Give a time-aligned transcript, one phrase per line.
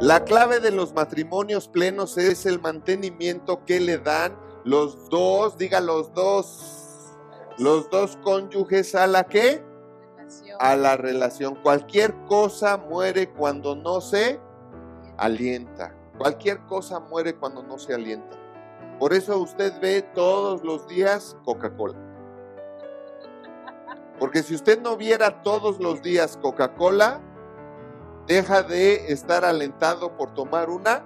[0.00, 5.80] La clave de los matrimonios plenos es el mantenimiento que le dan los dos, diga
[5.80, 7.14] los dos,
[7.56, 9.64] los dos cónyuges a la que?
[10.58, 11.54] A la relación.
[11.62, 14.38] Cualquier cosa muere cuando no se
[15.16, 15.96] alienta.
[16.18, 18.36] Cualquier cosa muere cuando no se alienta.
[18.98, 21.96] Por eso usted ve todos los días Coca-Cola.
[24.18, 27.22] Porque si usted no viera todos los días Coca-Cola,
[28.26, 31.04] deja de estar alentado por tomar una.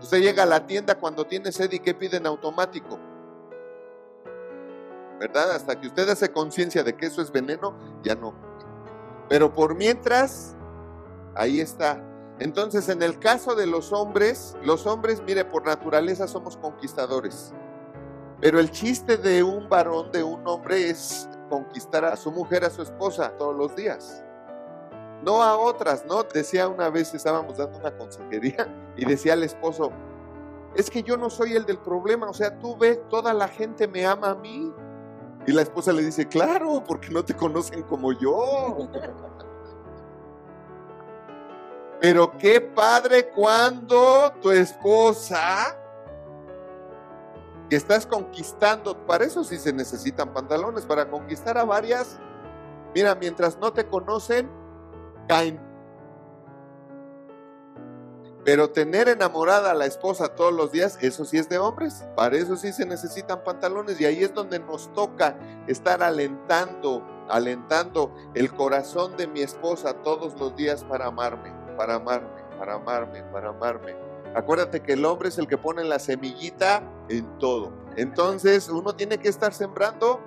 [0.00, 2.98] Usted llega a la tienda cuando tiene sed y ¿qué piden automático?
[5.20, 5.52] ¿Verdad?
[5.52, 8.34] Hasta que usted hace conciencia de que eso es veneno, ya no.
[9.28, 10.56] Pero por mientras,
[11.36, 12.02] ahí está.
[12.40, 17.52] Entonces, en el caso de los hombres, los hombres, mire, por naturaleza somos conquistadores.
[18.40, 22.70] Pero el chiste de un varón, de un hombre, es conquistar a su mujer, a
[22.70, 24.24] su esposa, todos los días
[25.22, 26.22] no a otras, ¿no?
[26.22, 29.92] Decía una vez, estábamos dando una consejería y decía al esposo,
[30.74, 33.86] es que yo no soy el del problema, o sea, tú ves, toda la gente
[33.86, 34.72] me ama a mí.
[35.46, 38.88] Y la esposa le dice, claro, porque no te conocen como yo.
[42.00, 45.76] Pero qué padre cuando tu esposa,
[47.68, 52.18] que estás conquistando, para eso sí se necesitan pantalones, para conquistar a varias,
[52.94, 54.50] mira, mientras no te conocen,
[55.26, 55.60] caen.
[58.44, 62.04] Pero tener enamorada a la esposa todos los días, eso sí es de hombres.
[62.16, 65.36] Para eso sí se necesitan pantalones y ahí es donde nos toca
[65.68, 72.42] estar alentando, alentando el corazón de mi esposa todos los días para amarme, para amarme,
[72.58, 73.94] para amarme, para amarme.
[74.34, 77.72] Acuérdate que el hombre es el que pone la semillita en todo.
[77.96, 80.20] Entonces uno tiene que estar sembrando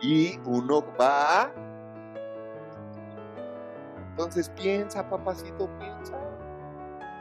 [0.00, 1.52] y uno va
[4.16, 6.16] entonces piensa, papacito, piensa.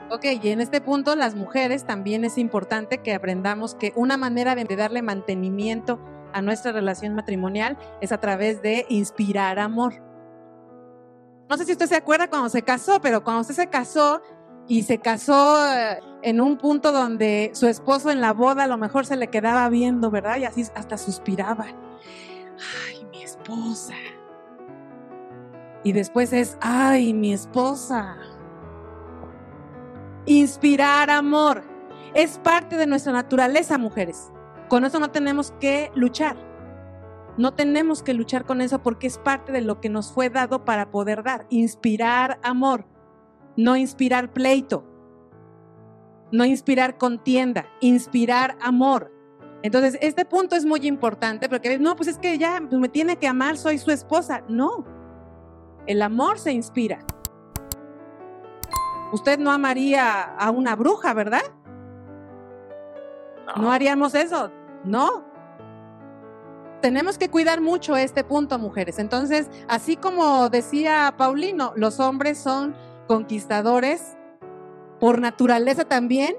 [0.10, 4.56] Ok, y en este punto las mujeres también es importante que aprendamos que una manera
[4.56, 6.00] de darle mantenimiento
[6.32, 10.02] a nuestra relación matrimonial es a través de inspirar amor.
[11.50, 14.22] No sé si usted se acuerda cuando se casó, pero cuando usted se casó
[14.66, 18.78] y se casó eh, en un punto donde su esposo en la boda a lo
[18.78, 20.38] mejor se le quedaba viendo, ¿verdad?
[20.38, 21.66] Y así hasta suspiraba.
[22.88, 23.96] Ay, mi esposa.
[25.86, 28.18] Y después es, ay, mi esposa.
[30.26, 31.64] Inspirar amor.
[32.16, 34.32] Es parte de nuestra naturaleza, mujeres.
[34.68, 36.38] Con eso no tenemos que luchar.
[37.38, 40.66] No tenemos que luchar con eso porque es parte de lo que nos fue dado
[40.66, 41.46] para poder dar.
[41.52, 42.88] Inspirar amor.
[43.56, 44.84] No inspirar pleito.
[46.32, 47.68] No inspirar contienda.
[47.80, 49.12] Inspirar amor.
[49.62, 53.28] Entonces, este punto es muy importante porque no, pues es que ya me tiene que
[53.28, 54.44] amar, soy su esposa.
[54.50, 54.84] No,
[55.88, 57.00] el amor se inspira.
[59.12, 61.44] Usted no amaría a una bruja, ¿verdad?
[63.58, 64.52] No, haríamos eso,
[64.84, 65.24] no.
[66.82, 69.00] Tenemos que cuidar mucho este punto, mujeres.
[69.00, 72.76] Entonces, así como decía Paulino, los hombres son
[73.08, 74.18] conquistadores
[75.00, 76.36] por naturaleza también.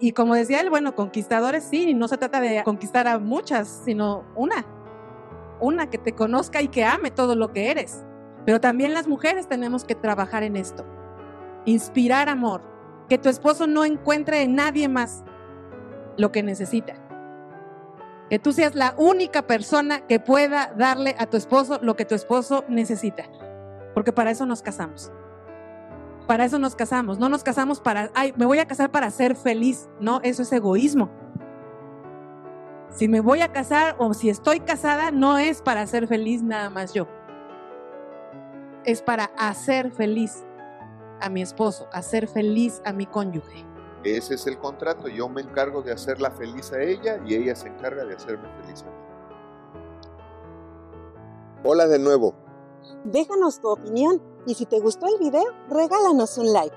[0.00, 4.24] Y como decía él, bueno, conquistadores sí, no se trata de conquistar a muchas, sino
[4.36, 4.66] una.
[5.60, 8.04] Una que te conozca y que ame todo lo que eres.
[8.48, 10.86] Pero también las mujeres tenemos que trabajar en esto.
[11.66, 12.62] Inspirar amor.
[13.06, 15.22] Que tu esposo no encuentre en nadie más
[16.16, 16.94] lo que necesita.
[18.30, 22.14] Que tú seas la única persona que pueda darle a tu esposo lo que tu
[22.14, 23.24] esposo necesita.
[23.92, 25.12] Porque para eso nos casamos.
[26.26, 27.18] Para eso nos casamos.
[27.18, 29.90] No nos casamos para, ay, me voy a casar para ser feliz.
[30.00, 31.10] No, eso es egoísmo.
[32.88, 36.70] Si me voy a casar o si estoy casada, no es para ser feliz nada
[36.70, 37.17] más yo
[38.88, 40.46] es para hacer feliz
[41.20, 43.66] a mi esposo, hacer feliz a mi cónyuge.
[44.02, 45.08] Ese es el contrato.
[45.08, 48.82] Yo me encargo de hacerla feliz a ella y ella se encarga de hacerme feliz
[48.84, 48.96] a mí.
[51.64, 52.34] Hola de nuevo.
[53.04, 56.76] Déjanos tu opinión y si te gustó el video, regálanos un like.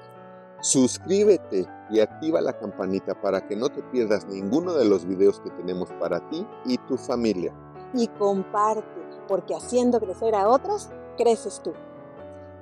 [0.60, 5.50] Suscríbete y activa la campanita para que no te pierdas ninguno de los videos que
[5.52, 7.56] tenemos para ti y tu familia.
[7.94, 11.72] Y comparte, porque haciendo crecer a otros, creces tú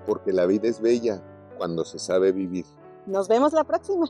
[0.09, 1.21] porque la vida es bella
[1.59, 2.65] cuando se sabe vivir.
[3.05, 4.07] Nos vemos la próxima.